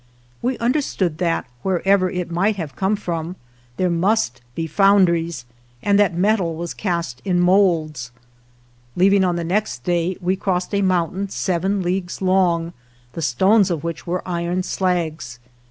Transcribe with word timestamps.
We 0.41 0.57
understood 0.57 1.19
that, 1.19 1.45
wherever 1.61 2.09
it 2.09 2.31
might 2.31 2.55
have 2.55 2.75
come 2.75 2.95
from, 2.95 3.35
there 3.77 3.87
must 3.91 4.41
be 4.55 4.65
foundries, 4.65 5.45
and 5.83 5.99
that 5.99 6.15
metal 6.17 6.55
was 6.55 6.73
cast 6.73 7.21
in 7.23 7.39
molds. 7.39 8.09
41 8.95 8.99
Leaving 8.99 9.23
on 9.23 9.35
the 9.35 9.43
next 9.43 9.83
day, 9.83 10.17
we 10.19 10.35
crossed 10.35 10.73
a 10.73 10.81
mountain 10.81 11.29
seven 11.29 11.83
leagues 11.83 12.19
long, 12.19 12.73
the 13.13 13.21
stones 13.21 13.69
of 13.69 13.83
which 13.83 14.07
were 14.07 14.27
iron 14.27 14.63
slags. 14.63 15.37